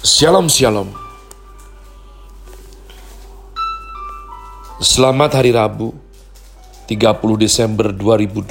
Shalom 0.00 0.48
Shalom. 0.48 0.88
Selamat 4.80 5.36
Hari 5.36 5.52
Rabu 5.52 5.92
30 6.88 7.20
Desember 7.36 7.92
2020 7.92 8.48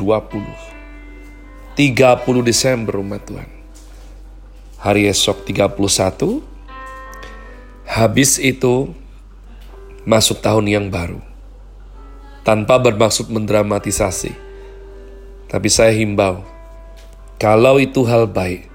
30 1.73 2.45
Desember 2.45 3.01
umat 3.01 3.25
Tuhan. 3.25 3.49
Hari 4.77 5.09
esok 5.09 5.41
31 5.41 6.37
Habis 7.97 8.37
itu 8.37 8.93
Masuk 10.05 10.45
tahun 10.45 10.69
yang 10.69 10.93
baru. 10.93 11.17
Tanpa 12.45 12.77
bermaksud 12.77 13.25
mendramatisasi 13.33 14.37
Tapi 15.49 15.65
saya 15.65 15.97
himbau 15.97 16.45
Kalau 17.41 17.81
itu 17.81 18.05
hal 18.05 18.29
baik 18.29 18.69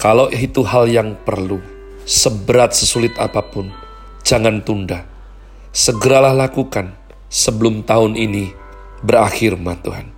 Kalau 0.00 0.32
itu 0.32 0.64
hal 0.64 0.88
yang 0.88 1.12
perlu 1.28 1.79
seberat 2.10 2.74
sesulit 2.74 3.14
apa 3.22 3.38
pun, 3.38 3.70
jangan 4.26 4.58
tunda. 4.66 5.06
Segeralah 5.70 6.34
lakukan 6.34 6.98
sebelum 7.30 7.86
tahun 7.86 8.18
ini 8.18 8.50
berakhir, 9.06 9.54
ma 9.54 9.78
Tuhan. 9.78 10.10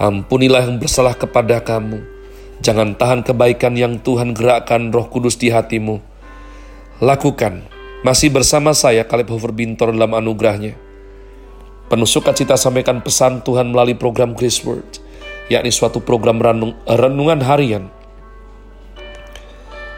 Ampunilah 0.00 0.64
yang 0.64 0.80
bersalah 0.80 1.12
kepada 1.12 1.60
kamu. 1.60 2.00
Jangan 2.64 2.96
tahan 2.96 3.20
kebaikan 3.28 3.76
yang 3.76 4.00
Tuhan 4.00 4.32
gerakkan 4.32 4.88
roh 4.88 5.04
kudus 5.12 5.36
di 5.36 5.52
hatimu. 5.52 6.00
Lakukan. 7.04 7.68
Masih 8.00 8.32
bersama 8.32 8.72
saya 8.72 9.04
Kaleb 9.04 9.28
Hofer 9.28 9.52
Bintor 9.52 9.92
dalam 9.92 10.16
anugerahnya. 10.16 10.80
Penuh 11.92 12.08
sukacita 12.08 12.56
sampaikan 12.56 13.04
pesan 13.04 13.44
Tuhan 13.44 13.68
melalui 13.68 13.94
program 14.00 14.32
Grace 14.32 14.64
Word, 14.64 15.04
yakni 15.52 15.68
suatu 15.68 16.00
program 16.00 16.40
renung, 16.40 16.72
renungan 16.88 17.44
harian 17.44 17.92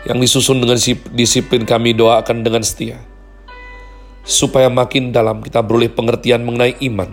yang 0.05 0.21
disusun 0.21 0.61
dengan 0.61 0.77
disiplin 1.13 1.65
kami 1.65 1.97
doakan 1.97 2.45
dengan 2.45 2.61
setia. 2.61 3.01
Supaya 4.25 4.73
makin 4.73 5.13
dalam 5.13 5.45
kita 5.45 5.61
beroleh 5.61 5.93
pengertian 5.93 6.45
mengenai 6.49 6.81
iman, 6.89 7.13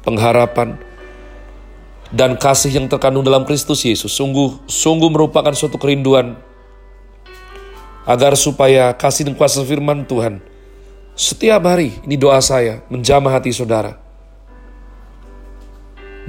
pengharapan, 0.00 0.80
dan 2.08 2.40
kasih 2.40 2.72
yang 2.72 2.88
terkandung 2.88 3.20
dalam 3.20 3.44
Kristus 3.44 3.84
Yesus. 3.84 4.16
Sungguh, 4.16 4.64
sungguh 4.64 5.12
merupakan 5.12 5.52
suatu 5.52 5.76
kerinduan 5.76 6.40
agar 8.08 8.32
supaya 8.32 8.96
kasih 8.96 9.28
dan 9.28 9.36
kuasa 9.36 9.60
firman 9.60 10.08
Tuhan 10.08 10.40
setiap 11.18 11.66
hari, 11.66 11.98
ini 12.06 12.14
doa 12.14 12.38
saya, 12.38 12.86
menjamah 12.86 13.42
hati 13.42 13.50
saudara. 13.50 13.98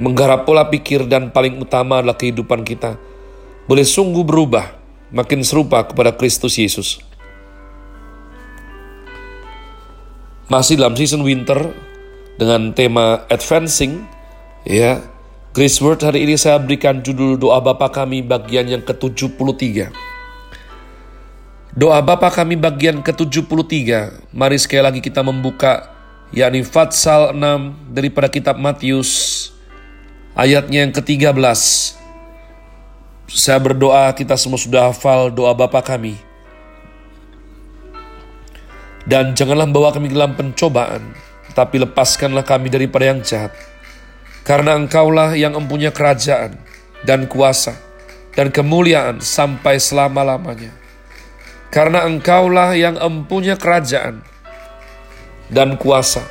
Menggarap 0.02 0.42
pola 0.42 0.66
pikir 0.66 1.06
dan 1.06 1.30
paling 1.30 1.62
utama 1.62 2.02
adalah 2.02 2.18
kehidupan 2.18 2.66
kita. 2.66 2.98
Boleh 3.70 3.86
sungguh 3.86 4.26
berubah 4.26 4.79
makin 5.10 5.42
serupa 5.42 5.82
kepada 5.86 6.14
Kristus 6.14 6.56
Yesus. 6.58 7.02
Masih 10.50 10.74
dalam 10.74 10.98
season 10.98 11.22
winter 11.22 11.70
dengan 12.34 12.74
tema 12.74 13.22
advancing, 13.30 14.02
ya, 14.66 14.98
Grace 15.54 15.78
Word 15.78 16.02
hari 16.02 16.26
ini 16.26 16.34
saya 16.34 16.58
berikan 16.58 17.02
judul 17.02 17.38
doa 17.38 17.62
Bapa 17.62 17.90
kami 17.90 18.22
bagian 18.22 18.66
yang 18.66 18.82
ke-73. 18.82 19.90
Doa 21.74 22.02
Bapa 22.02 22.34
kami 22.34 22.58
bagian 22.58 22.98
ke-73. 22.98 23.70
Mari 24.34 24.58
sekali 24.58 24.82
lagi 24.82 25.00
kita 25.02 25.22
membuka 25.22 25.94
yakni 26.34 26.66
Fatsal 26.66 27.30
6 27.34 27.94
daripada 27.94 28.26
kitab 28.26 28.58
Matius 28.58 29.50
ayatnya 30.34 30.86
yang 30.86 30.94
ke-13 30.94 31.99
saya 33.30 33.62
berdoa 33.62 34.10
kita 34.10 34.34
semua 34.34 34.58
sudah 34.58 34.90
hafal 34.90 35.30
doa 35.30 35.54
Bapa 35.54 35.78
kami. 35.78 36.18
Dan 39.06 39.38
janganlah 39.38 39.70
membawa 39.70 39.94
kami 39.94 40.10
dalam 40.10 40.34
pencobaan, 40.34 41.14
tapi 41.54 41.78
lepaskanlah 41.78 42.42
kami 42.42 42.68
daripada 42.68 43.06
yang 43.06 43.22
jahat. 43.22 43.54
Karena 44.42 44.74
engkaulah 44.74 45.38
yang 45.38 45.54
mempunyai 45.54 45.94
kerajaan 45.94 46.58
dan 47.06 47.30
kuasa 47.30 47.78
dan 48.34 48.50
kemuliaan 48.50 49.22
sampai 49.22 49.78
selama-lamanya. 49.78 50.74
Karena 51.70 52.02
engkaulah 52.02 52.74
yang 52.74 52.98
mempunyai 52.98 53.54
kerajaan 53.54 54.26
dan 55.54 55.78
kuasa 55.78 56.22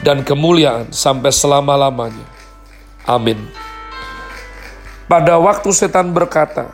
dan 0.00 0.24
kemuliaan 0.24 0.88
sampai 0.88 1.28
selama-lamanya. 1.28 2.24
Amin. 3.04 3.69
Pada 5.10 5.42
waktu 5.42 5.74
setan 5.74 6.14
berkata, 6.14 6.70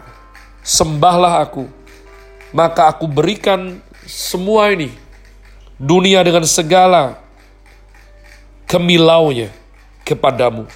"Sembahlah 0.60 1.40
aku," 1.40 1.72
maka 2.52 2.92
aku 2.92 3.08
berikan 3.08 3.80
semua 4.04 4.76
ini, 4.76 4.92
dunia 5.80 6.20
dengan 6.20 6.44
segala 6.44 7.16
kemilaunya 8.68 9.48
kepadamu. 10.04 10.68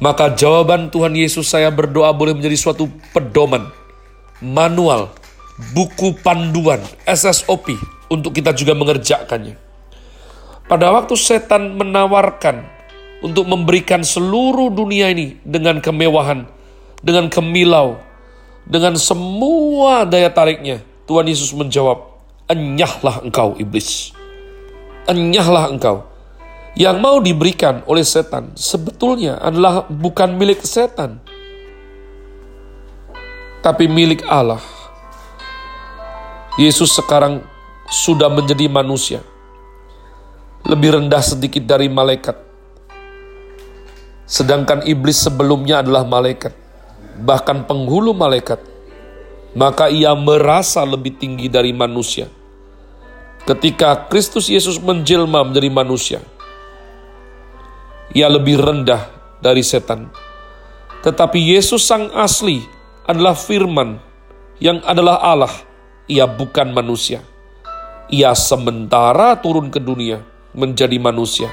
Maka 0.00 0.32
jawaban 0.32 0.88
Tuhan 0.88 1.12
Yesus 1.12 1.52
saya 1.52 1.68
berdoa 1.68 2.16
boleh 2.16 2.32
menjadi 2.32 2.56
suatu 2.56 2.88
pedoman, 3.12 3.68
manual, 4.40 5.12
buku 5.76 6.16
panduan, 6.24 6.80
SSOP 7.04 7.76
untuk 8.08 8.32
kita 8.32 8.56
juga 8.56 8.72
mengerjakannya. 8.72 9.60
Pada 10.64 10.88
waktu 10.96 11.12
setan 11.12 11.76
menawarkan 11.76 12.79
untuk 13.20 13.44
memberikan 13.44 14.00
seluruh 14.00 14.72
dunia 14.72 15.12
ini 15.12 15.36
dengan 15.44 15.78
kemewahan, 15.80 16.48
dengan 17.04 17.28
kemilau, 17.28 18.00
dengan 18.64 18.96
semua 18.96 20.08
daya 20.08 20.32
tariknya. 20.32 20.80
Tuhan 21.04 21.26
Yesus 21.28 21.52
menjawab, 21.52 22.06
Enyahlah 22.50 23.22
engkau 23.22 23.54
iblis. 23.60 24.10
Enyahlah 25.06 25.70
engkau. 25.70 26.06
Yang 26.78 26.96
mau 27.02 27.18
diberikan 27.18 27.82
oleh 27.90 28.06
setan 28.06 28.54
sebetulnya 28.54 29.42
adalah 29.42 29.86
bukan 29.90 30.38
milik 30.38 30.62
setan. 30.62 31.18
Tapi 33.60 33.90
milik 33.90 34.24
Allah. 34.24 34.62
Yesus 36.56 36.94
sekarang 36.94 37.42
sudah 37.90 38.30
menjadi 38.30 38.70
manusia. 38.70 39.20
Lebih 40.62 41.02
rendah 41.02 41.20
sedikit 41.20 41.66
dari 41.66 41.90
malaikat 41.90 42.49
Sedangkan 44.30 44.86
iblis 44.86 45.26
sebelumnya 45.26 45.82
adalah 45.82 46.06
malaikat, 46.06 46.54
bahkan 47.18 47.66
penghulu 47.66 48.14
malaikat. 48.14 48.62
Maka 49.58 49.90
ia 49.90 50.14
merasa 50.14 50.86
lebih 50.86 51.18
tinggi 51.18 51.50
dari 51.50 51.74
manusia. 51.74 52.30
Ketika 53.42 54.06
Kristus 54.06 54.46
Yesus 54.46 54.78
menjelma 54.78 55.42
menjadi 55.42 55.66
manusia, 55.66 56.22
ia 58.14 58.30
lebih 58.30 58.62
rendah 58.62 59.10
dari 59.42 59.66
setan. 59.66 60.06
Tetapi 61.02 61.50
Yesus 61.50 61.82
sang 61.82 62.14
asli 62.14 62.62
adalah 63.10 63.34
firman 63.34 63.98
yang 64.62 64.78
adalah 64.86 65.18
Allah. 65.18 65.54
Ia 66.06 66.30
bukan 66.30 66.70
manusia. 66.70 67.18
Ia 68.06 68.30
sementara 68.38 69.34
turun 69.42 69.74
ke 69.74 69.82
dunia 69.82 70.22
menjadi 70.54 71.02
manusia. 71.02 71.50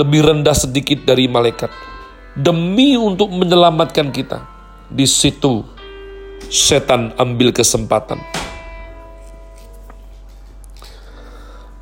Lebih 0.00 0.24
rendah 0.24 0.56
sedikit 0.56 1.04
dari 1.04 1.28
malaikat 1.28 1.89
demi 2.36 2.94
untuk 2.94 3.30
menyelamatkan 3.32 4.10
kita. 4.14 4.46
Di 4.90 5.06
situ 5.06 5.62
setan 6.50 7.14
ambil 7.14 7.54
kesempatan. 7.54 8.18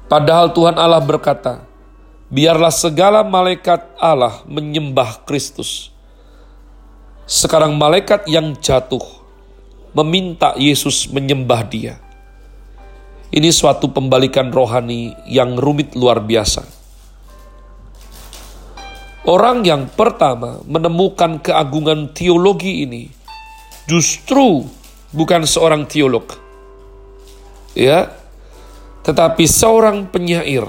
Padahal 0.09 0.53
Tuhan 0.57 0.77
Allah 0.81 1.05
berkata, 1.05 1.65
biarlah 2.33 2.73
segala 2.73 3.21
malaikat 3.25 3.85
Allah 4.01 4.41
menyembah 4.49 5.25
Kristus. 5.29 5.93
Sekarang 7.29 7.77
malaikat 7.77 8.25
yang 8.25 8.57
jatuh 8.57 9.05
meminta 9.93 10.56
Yesus 10.56 11.09
menyembah 11.12 11.61
dia. 11.69 12.01
Ini 13.29 13.53
suatu 13.53 13.93
pembalikan 13.93 14.49
rohani 14.49 15.12
yang 15.29 15.61
rumit 15.61 15.93
luar 15.93 16.25
biasa. 16.25 16.78
Orang 19.29 19.61
yang 19.69 19.93
pertama 19.93 20.65
menemukan 20.65 21.37
keagungan 21.45 22.17
teologi 22.17 22.89
ini 22.89 23.13
justru 23.85 24.65
bukan 25.13 25.45
seorang 25.45 25.85
teolog. 25.85 26.25
Ya. 27.77 28.09
Tetapi 29.05 29.45
seorang 29.45 30.09
penyair 30.09 30.65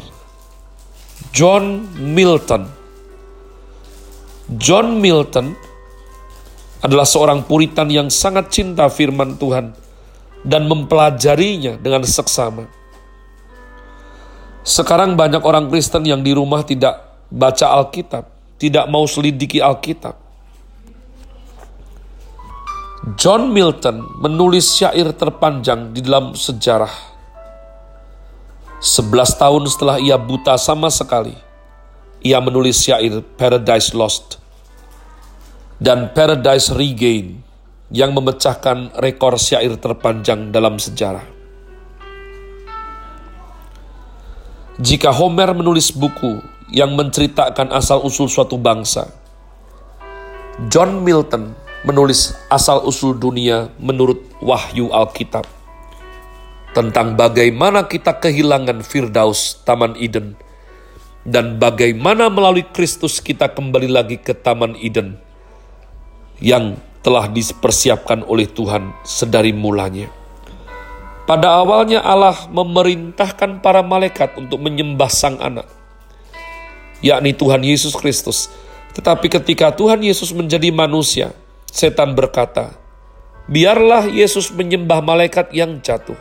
John 1.32 1.88
Milton. 1.96 2.68
John 4.60 5.00
Milton 5.00 5.56
adalah 6.84 7.08
seorang 7.08 7.48
puritan 7.48 7.88
yang 7.88 8.12
sangat 8.12 8.52
cinta 8.52 8.92
firman 8.92 9.40
Tuhan 9.40 9.72
dan 10.44 10.68
mempelajarinya 10.68 11.80
dengan 11.80 12.08
seksama. 12.08 12.68
Sekarang 14.68 15.16
banyak 15.16 15.44
orang 15.44 15.68
Kristen 15.68 16.08
yang 16.08 16.24
di 16.24 16.32
rumah 16.32 16.64
tidak 16.64 17.28
baca 17.28 17.76
Alkitab, 17.78 18.38
tidak 18.60 18.86
mau 18.92 19.08
selidiki 19.08 19.64
Alkitab. 19.64 20.20
John 23.16 23.50
Milton 23.56 24.20
menulis 24.20 24.76
syair 24.76 25.16
terpanjang 25.16 25.96
di 25.96 26.04
dalam 26.04 26.36
sejarah. 26.36 26.92
Sebelas 28.84 29.34
tahun 29.40 29.66
setelah 29.72 29.98
ia 29.98 30.20
buta 30.20 30.60
sama 30.60 30.92
sekali, 30.92 31.34
ia 32.20 32.44
menulis 32.44 32.80
syair 32.84 33.24
Paradise 33.40 33.96
Lost 33.96 34.40
dan 35.80 36.12
Paradise 36.12 36.76
Regain 36.76 37.40
yang 37.90 38.12
memecahkan 38.12 39.00
rekor 39.00 39.40
syair 39.40 39.80
terpanjang 39.80 40.52
dalam 40.52 40.76
sejarah. 40.76 41.26
Jika 44.80 45.12
Homer 45.12 45.52
menulis 45.52 45.92
buku 45.92 46.59
yang 46.69 46.94
menceritakan 46.94 47.74
asal-usul 47.74 48.30
suatu 48.30 48.57
bangsa, 48.57 49.10
John 50.68 51.01
Milton 51.01 51.56
menulis 51.88 52.36
asal-usul 52.51 53.16
dunia 53.16 53.71
menurut 53.80 54.19
wahyu 54.44 54.92
Alkitab 54.92 55.48
tentang 56.75 57.18
bagaimana 57.18 57.89
kita 57.89 58.21
kehilangan 58.21 58.86
Firdaus, 58.86 59.57
Taman 59.66 59.98
Eden, 59.98 60.38
dan 61.25 61.57
bagaimana 61.57 62.30
melalui 62.30 62.66
Kristus 62.69 63.18
kita 63.19 63.50
kembali 63.50 63.89
lagi 63.89 64.18
ke 64.22 64.38
Taman 64.38 64.77
Eden 64.77 65.18
yang 66.39 66.77
telah 67.01 67.27
dipersiapkan 67.31 68.27
oleh 68.27 68.45
Tuhan 68.45 68.94
sedari 69.07 69.56
mulanya. 69.56 70.12
Pada 71.25 71.62
awalnya 71.62 72.01
Allah 72.01 72.50
memerintahkan 72.50 73.62
para 73.62 73.86
malaikat 73.86 74.33
untuk 74.36 74.57
menyembah 74.65 75.12
sang 75.13 75.38
anak, 75.38 75.69
yakni 77.00 77.36
Tuhan 77.36 77.63
Yesus 77.63 77.96
Kristus, 77.96 78.51
tetapi 78.96 79.31
ketika 79.31 79.72
Tuhan 79.72 80.04
Yesus 80.04 80.34
menjadi 80.36 80.74
manusia, 80.74 81.31
setan 81.69 82.18
berkata, 82.18 82.75
"Biarlah 83.48 84.10
Yesus 84.10 84.51
menyembah 84.51 85.00
malaikat 85.00 85.54
yang 85.56 85.80
jatuh." 85.80 86.18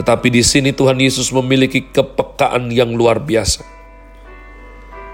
Tetapi 0.00 0.32
di 0.32 0.40
sini 0.40 0.72
Tuhan 0.72 0.96
Yesus 0.96 1.28
memiliki 1.28 1.84
kepekaan 1.84 2.72
yang 2.72 2.96
luar 2.96 3.20
biasa. 3.20 3.60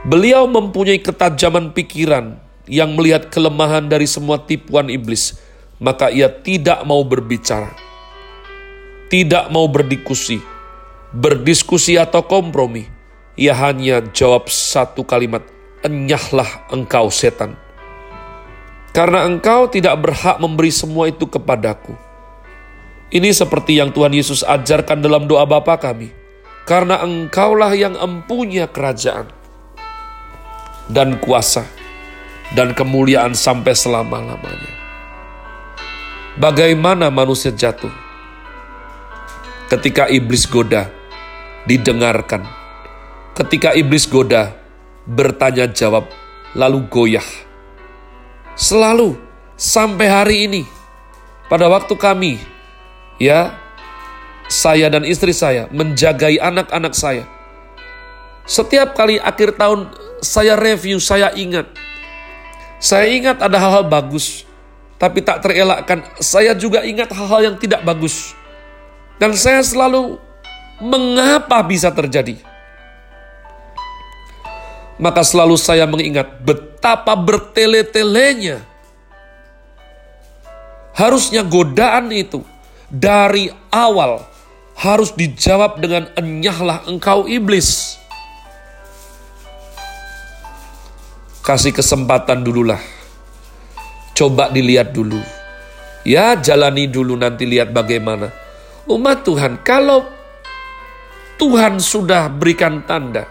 Beliau 0.06 0.46
mempunyai 0.46 1.02
ketajaman 1.02 1.74
pikiran 1.74 2.38
yang 2.70 2.94
melihat 2.94 3.26
kelemahan 3.26 3.90
dari 3.90 4.06
semua 4.06 4.38
tipuan 4.38 4.86
iblis, 4.86 5.42
maka 5.82 6.14
ia 6.14 6.30
tidak 6.30 6.86
mau 6.86 7.02
berbicara, 7.02 7.74
tidak 9.10 9.50
mau 9.50 9.66
berdiskusi, 9.66 10.38
berdiskusi 11.16 11.96
atau 11.96 12.20
kompromi, 12.28 12.84
ia 13.40 13.56
hanya 13.56 14.04
jawab 14.12 14.52
satu 14.52 15.00
kalimat, 15.08 15.40
enyahlah 15.80 16.68
engkau 16.68 17.08
setan. 17.08 17.56
Karena 18.92 19.24
engkau 19.28 19.68
tidak 19.68 19.96
berhak 20.00 20.36
memberi 20.40 20.72
semua 20.72 21.08
itu 21.08 21.28
kepadaku. 21.28 21.92
Ini 23.12 23.32
seperti 23.32 23.76
yang 23.80 23.92
Tuhan 23.92 24.12
Yesus 24.12 24.40
ajarkan 24.44 25.04
dalam 25.04 25.28
doa 25.28 25.44
Bapa 25.44 25.76
kami. 25.76 26.12
Karena 26.66 26.98
engkaulah 26.98 27.70
yang 27.78 27.94
empunya 27.94 28.66
kerajaan 28.66 29.30
dan 30.90 31.14
kuasa 31.22 31.62
dan 32.58 32.74
kemuliaan 32.74 33.38
sampai 33.38 33.70
selama-lamanya. 33.70 34.74
Bagaimana 36.34 37.06
manusia 37.06 37.54
jatuh? 37.54 37.92
Ketika 39.70 40.10
iblis 40.10 40.42
goda, 40.50 40.90
didengarkan. 41.66 42.46
Ketika 43.36 43.76
iblis 43.76 44.08
goda, 44.08 44.56
bertanya 45.04 45.68
jawab, 45.68 46.08
lalu 46.56 46.86
goyah. 46.88 47.26
Selalu 48.56 49.20
sampai 49.60 50.06
hari 50.08 50.36
ini, 50.48 50.62
pada 51.52 51.68
waktu 51.68 51.92
kami, 51.94 52.40
ya, 53.20 53.52
saya 54.48 54.88
dan 54.88 55.04
istri 55.04 55.34
saya 55.34 55.68
menjagai 55.74 56.40
anak-anak 56.40 56.94
saya. 56.96 57.28
Setiap 58.46 58.94
kali 58.94 59.18
akhir 59.18 59.58
tahun 59.58 59.90
saya 60.22 60.54
review, 60.56 61.02
saya 61.02 61.34
ingat. 61.34 61.66
Saya 62.78 63.10
ingat 63.10 63.42
ada 63.42 63.58
hal-hal 63.58 63.84
bagus, 63.84 64.46
tapi 64.96 65.20
tak 65.20 65.42
terelakkan. 65.44 66.06
Saya 66.22 66.54
juga 66.56 66.86
ingat 66.86 67.10
hal-hal 67.12 67.52
yang 67.52 67.56
tidak 67.60 67.82
bagus. 67.82 68.32
Dan 69.16 69.32
saya 69.34 69.64
selalu 69.64 70.20
Mengapa 70.76 71.64
bisa 71.64 71.88
terjadi? 71.88 72.36
Maka 74.96 75.24
selalu 75.24 75.56
saya 75.60 75.84
mengingat 75.84 76.40
betapa 76.40 77.16
bertele-telenya. 77.16 78.60
Harusnya 80.96 81.44
godaan 81.44 82.08
itu 82.08 82.40
dari 82.88 83.52
awal 83.68 84.24
harus 84.76 85.12
dijawab 85.12 85.80
dengan 85.80 86.08
enyahlah 86.16 86.84
engkau 86.88 87.28
iblis. 87.28 88.00
Kasih 91.44 91.72
kesempatan 91.72 92.44
dululah. 92.44 92.80
Coba 94.16 94.48
dilihat 94.48 94.96
dulu. 94.96 95.20
Ya 96.04 96.36
jalani 96.40 96.88
dulu 96.88 97.16
nanti 97.16 97.44
lihat 97.44 97.72
bagaimana. 97.72 98.32
Umat 98.88 99.26
Tuhan, 99.26 99.60
kalau 99.60 100.15
Tuhan 101.36 101.76
sudah 101.76 102.32
berikan 102.32 102.80
tanda 102.88 103.28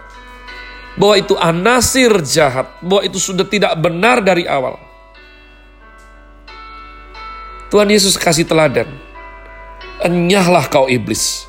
bahwa 0.94 1.14
itu 1.18 1.34
anasir 1.36 2.10
jahat, 2.22 2.70
bahwa 2.80 3.02
itu 3.02 3.18
sudah 3.18 3.42
tidak 3.42 3.74
benar 3.82 4.22
dari 4.22 4.46
awal. 4.46 4.78
Tuhan 7.68 7.90
Yesus 7.90 8.14
kasih 8.14 8.46
teladan. 8.46 8.88
Enyahlah 10.06 10.70
kau 10.70 10.86
iblis. 10.86 11.44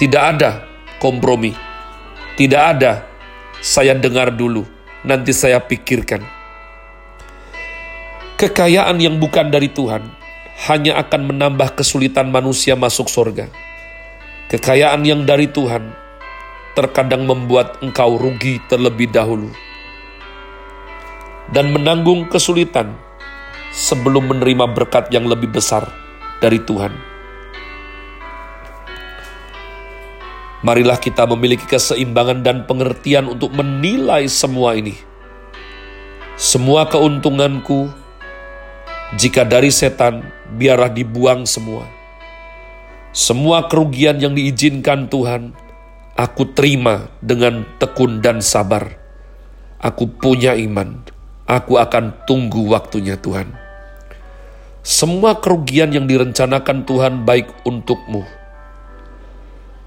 Tidak 0.00 0.22
ada 0.22 0.64
kompromi. 0.96 1.52
Tidak 2.34 2.58
ada 2.58 3.04
saya 3.60 3.92
dengar 3.92 4.32
dulu, 4.32 4.64
nanti 5.04 5.30
saya 5.36 5.60
pikirkan. 5.60 6.24
Kekayaan 8.40 8.96
yang 8.98 9.20
bukan 9.20 9.52
dari 9.52 9.68
Tuhan 9.68 10.02
hanya 10.72 10.98
akan 10.98 11.30
menambah 11.30 11.78
kesulitan 11.78 12.32
manusia 12.32 12.74
masuk 12.74 13.06
surga 13.06 13.71
Kekayaan 14.50 15.06
yang 15.06 15.22
dari 15.22 15.46
Tuhan 15.46 16.02
terkadang 16.74 17.28
membuat 17.28 17.78
engkau 17.84 18.18
rugi 18.18 18.58
terlebih 18.66 19.12
dahulu 19.12 19.52
dan 21.52 21.70
menanggung 21.70 22.26
kesulitan 22.26 22.96
sebelum 23.70 24.32
menerima 24.32 24.66
berkat 24.72 25.12
yang 25.14 25.28
lebih 25.30 25.52
besar 25.52 25.86
dari 26.42 26.58
Tuhan. 26.58 26.90
Marilah 30.62 30.98
kita 30.98 31.26
memiliki 31.26 31.66
keseimbangan 31.66 32.42
dan 32.42 32.56
pengertian 32.66 33.30
untuk 33.30 33.50
menilai 33.54 34.30
semua 34.30 34.78
ini. 34.78 34.94
Semua 36.38 36.86
keuntunganku, 36.86 37.90
jika 39.18 39.42
dari 39.42 39.74
setan, 39.74 40.22
biarlah 40.54 40.90
dibuang 40.90 41.46
semua 41.46 42.01
semua 43.12 43.68
kerugian 43.68 44.16
yang 44.24 44.32
diizinkan 44.32 45.12
Tuhan, 45.12 45.52
aku 46.16 46.48
terima 46.56 47.12
dengan 47.20 47.68
tekun 47.76 48.24
dan 48.24 48.40
sabar. 48.40 48.88
Aku 49.84 50.08
punya 50.16 50.56
iman, 50.56 51.04
aku 51.44 51.76
akan 51.76 52.24
tunggu 52.24 52.72
waktunya 52.72 53.20
Tuhan. 53.20 53.52
Semua 54.80 55.36
kerugian 55.36 55.92
yang 55.92 56.08
direncanakan 56.08 56.88
Tuhan 56.88 57.28
baik 57.28 57.52
untukmu. 57.68 58.24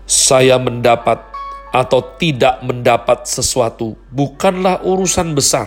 Saya 0.06 0.62
mendapat 0.62 1.26
atau 1.74 2.06
tidak 2.22 2.62
mendapat 2.62 3.26
sesuatu 3.26 3.98
bukanlah 4.14 4.86
urusan 4.86 5.34
besar. 5.34 5.66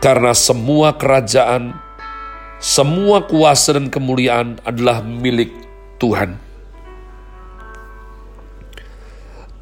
Karena 0.00 0.32
semua 0.32 0.96
kerajaan, 0.96 1.76
semua 2.64 3.28
kuasa 3.28 3.76
dan 3.76 3.92
kemuliaan 3.92 4.56
adalah 4.64 5.04
milik 5.04 5.64
Tuhan. 6.04 6.36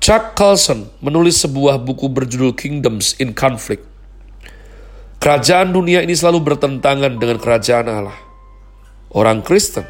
Chuck 0.02 0.34
Colson 0.34 0.90
menulis 0.98 1.38
sebuah 1.38 1.78
buku 1.78 2.10
berjudul 2.10 2.58
Kingdoms 2.58 3.14
in 3.22 3.30
Conflict. 3.30 3.86
Kerajaan 5.22 5.70
dunia 5.70 6.02
ini 6.02 6.18
selalu 6.18 6.42
bertentangan 6.42 7.22
dengan 7.22 7.38
kerajaan 7.38 7.86
Allah. 7.86 8.18
Orang 9.14 9.46
Kristen 9.46 9.86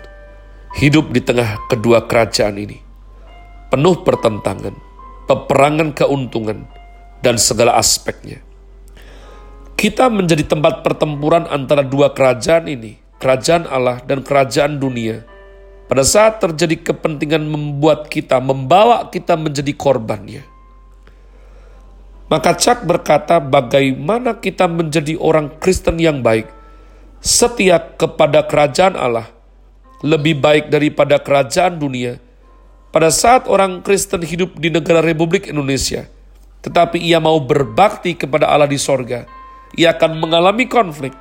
hidup 0.77 1.09
di 1.17 1.25
tengah 1.25 1.57
kedua 1.73 2.05
kerajaan 2.05 2.61
ini. 2.61 2.77
Penuh 3.73 4.05
pertentangan, 4.05 4.77
peperangan 5.25 5.97
keuntungan, 5.97 6.69
dan 7.25 7.41
segala 7.41 7.81
aspeknya. 7.81 8.45
Kita 9.81 10.13
menjadi 10.13 10.45
tempat 10.45 10.85
pertempuran 10.85 11.49
antara 11.49 11.81
dua 11.81 12.13
kerajaan 12.13 12.69
ini, 12.69 13.01
kerajaan 13.17 13.65
Allah 13.65 14.05
dan 14.05 14.21
kerajaan 14.21 14.77
dunia, 14.77 15.25
pada 15.93 16.09
saat 16.09 16.41
terjadi 16.41 16.89
kepentingan 16.89 17.45
membuat 17.45 18.09
kita, 18.09 18.41
membawa 18.41 19.13
kita 19.13 19.37
menjadi 19.37 19.77
korbannya. 19.77 20.41
Maka 22.33 22.57
Cak 22.57 22.89
berkata, 22.89 23.45
bagaimana 23.45 24.41
kita 24.41 24.73
menjadi 24.73 25.21
orang 25.21 25.53
Kristen 25.61 26.01
yang 26.01 26.25
baik, 26.25 26.49
setia 27.21 27.77
kepada 27.77 28.41
kerajaan 28.41 28.97
Allah, 28.97 29.29
lebih 30.01 30.41
baik 30.41 30.73
daripada 30.73 31.21
kerajaan 31.21 31.77
dunia. 31.77 32.17
Pada 32.89 33.13
saat 33.13 33.45
orang 33.45 33.85
Kristen 33.85 34.25
hidup 34.25 34.57
di 34.57 34.73
negara 34.73 35.05
Republik 35.05 35.45
Indonesia, 35.45 36.09
tetapi 36.65 37.05
ia 37.05 37.21
mau 37.21 37.37
berbakti 37.37 38.17
kepada 38.17 38.49
Allah 38.49 38.65
di 38.65 38.81
sorga, 38.81 39.29
ia 39.77 39.93
akan 39.93 40.25
mengalami 40.25 40.65
konflik. 40.73 41.13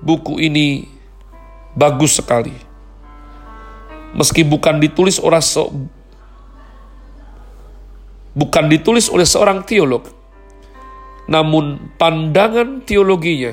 Buku 0.00 0.40
ini 0.40 0.88
bagus 1.76 2.16
sekali. 2.16 2.67
Meski 4.16 4.40
bukan 4.44 4.80
ditulis 4.80 5.20
oleh 5.20 5.40
bukan 8.38 8.64
ditulis 8.70 9.10
oleh 9.10 9.26
seorang 9.26 9.66
teolog, 9.66 10.06
namun 11.26 11.92
pandangan 11.98 12.80
teologinya 12.86 13.52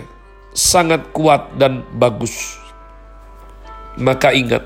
sangat 0.56 1.12
kuat 1.12 1.58
dan 1.60 1.84
bagus. 1.98 2.56
Maka 4.00 4.32
ingat 4.32 4.64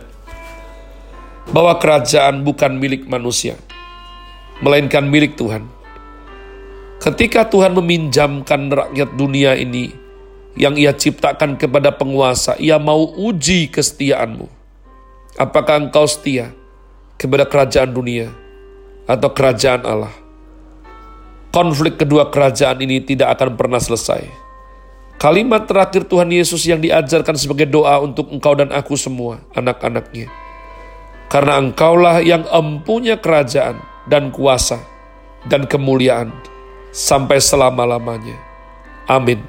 bahwa 1.50 1.78
kerajaan 1.82 2.46
bukan 2.46 2.78
milik 2.78 3.10
manusia, 3.10 3.58
melainkan 4.62 5.08
milik 5.08 5.34
Tuhan. 5.40 5.66
Ketika 7.00 7.48
Tuhan 7.48 7.74
meminjamkan 7.80 8.70
rakyat 8.70 9.16
dunia 9.16 9.56
ini 9.56 9.90
yang 10.60 10.76
ia 10.76 10.92
ciptakan 10.92 11.56
kepada 11.56 11.96
penguasa, 11.96 12.60
ia 12.60 12.76
mau 12.76 13.08
uji 13.16 13.72
kesetiaanmu. 13.72 14.59
Apakah 15.40 15.80
engkau 15.80 16.04
setia 16.04 16.52
kepada 17.20 17.44
kerajaan 17.44 17.92
dunia 17.92 18.32
atau 19.04 19.30
kerajaan 19.34 19.84
Allah. 19.84 20.16
Konflik 21.52 22.00
kedua 22.00 22.32
kerajaan 22.32 22.80
ini 22.80 23.04
tidak 23.04 23.36
akan 23.36 23.60
pernah 23.60 23.82
selesai. 23.84 24.24
Kalimat 25.20 25.68
terakhir 25.68 26.08
Tuhan 26.08 26.32
Yesus 26.32 26.64
yang 26.64 26.80
diajarkan 26.80 27.36
sebagai 27.36 27.68
doa 27.68 28.00
untuk 28.00 28.32
engkau 28.32 28.56
dan 28.56 28.72
aku 28.72 28.96
semua, 28.96 29.44
anak-anaknya. 29.52 30.32
Karena 31.28 31.60
engkaulah 31.60 32.24
yang 32.24 32.48
empunya 32.48 33.20
kerajaan 33.20 33.84
dan 34.08 34.32
kuasa 34.32 34.80
dan 35.52 35.68
kemuliaan 35.68 36.32
sampai 36.96 37.44
selama-lamanya. 37.44 38.40
Amin. 39.10 39.44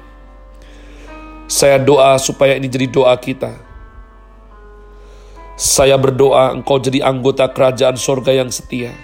Saya 1.47 1.79
doa 1.79 2.19
supaya 2.19 2.59
ini 2.59 2.67
jadi 2.67 2.91
doa 2.91 3.15
kita. 3.15 3.70
Saya 5.61 5.93
berdoa 5.93 6.57
engkau 6.57 6.81
jadi 6.81 7.05
anggota 7.05 7.45
kerajaan 7.45 7.93
sorga 7.93 8.33
yang 8.33 8.49
setia 8.49 8.97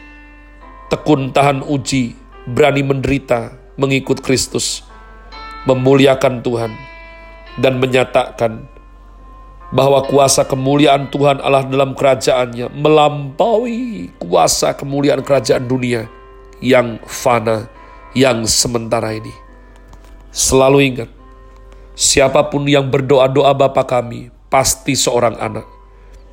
tekun 0.90 1.30
tahan 1.30 1.62
uji, 1.62 2.18
berani 2.50 2.82
menderita, 2.82 3.54
mengikut 3.78 4.26
Kristus, 4.26 4.82
memuliakan 5.70 6.42
Tuhan, 6.42 6.74
dan 7.62 7.78
menyatakan 7.78 8.66
bahwa 9.70 10.02
kuasa 10.10 10.50
kemuliaan 10.50 11.14
Tuhan 11.14 11.46
Allah 11.46 11.62
dalam 11.62 11.94
kerajaannya 11.94 12.74
melampaui 12.74 14.10
kuasa 14.18 14.74
kemuliaan 14.74 15.22
kerajaan 15.22 15.70
dunia 15.70 16.10
yang 16.58 16.98
fana, 17.06 17.70
yang 18.18 18.50
sementara 18.50 19.14
ini. 19.14 19.36
Selalu 20.34 20.78
ingat, 20.90 21.10
siapa 21.94 22.50
pun 22.50 22.66
yang 22.66 22.90
berdoa-doa 22.90 23.54
Bapa 23.54 23.86
kami, 23.86 24.34
pasti 24.50 24.98
seorang 24.98 25.38
anak. 25.38 25.77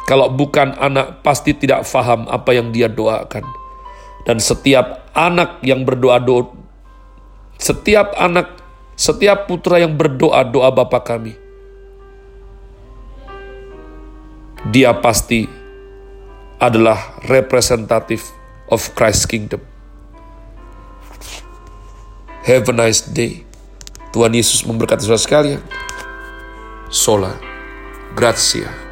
Kalau 0.05 0.29
bukan 0.29 0.77
anak, 0.77 1.25
pasti 1.25 1.57
tidak 1.57 1.89
faham 1.89 2.29
apa 2.29 2.53
yang 2.53 2.69
dia 2.71 2.93
doakan. 2.93 3.45
Dan 4.25 4.41
setiap 4.41 5.09
anak 5.13 5.61
yang 5.65 5.85
berdoa 5.85 6.19
doa 6.21 6.65
setiap 7.61 8.13
anak 8.19 8.51
setiap 8.99 9.47
putra 9.47 9.79
yang 9.79 9.95
berdoa 9.95 10.43
doa 10.43 10.69
Bapa 10.75 11.01
kami 11.03 11.39
dia 14.69 14.91
pasti 14.97 15.47
adalah 16.59 17.21
representatif 17.29 18.33
of 18.73 18.81
Christ 18.97 19.29
kingdom. 19.29 19.61
Have 22.49 22.73
a 22.73 22.75
nice 22.77 23.05
day. 23.05 23.45
Tuhan 24.17 24.33
Yesus 24.33 24.65
memberkati 24.65 25.05
saudara 25.05 25.21
sekalian. 25.21 25.63
Sola 26.89 27.37
Grazie 28.15 28.84